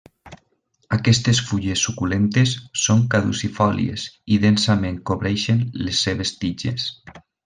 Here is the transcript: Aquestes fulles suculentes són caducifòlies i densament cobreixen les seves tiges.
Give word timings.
Aquestes 0.95 1.41
fulles 1.49 1.83
suculentes 1.89 2.53
són 2.85 3.03
caducifòlies 3.15 4.07
i 4.37 4.39
densament 4.49 4.97
cobreixen 5.11 5.61
les 5.87 6.01
seves 6.07 6.33
tiges. 6.45 6.89